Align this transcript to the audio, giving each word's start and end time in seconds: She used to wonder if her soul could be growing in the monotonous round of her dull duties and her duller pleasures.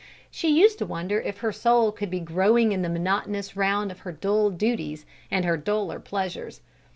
She 0.31 0.49
used 0.49 0.79
to 0.79 0.85
wonder 0.87 1.21
if 1.21 1.41
her 1.41 1.51
soul 1.51 1.91
could 1.91 2.09
be 2.09 2.19
growing 2.19 2.71
in 2.71 2.81
the 2.81 2.89
monotonous 2.89 3.55
round 3.55 3.91
of 3.91 3.99
her 3.99 4.11
dull 4.11 4.49
duties 4.49 5.05
and 5.29 5.45
her 5.45 5.57
duller 5.57 5.99
pleasures. 5.99 6.61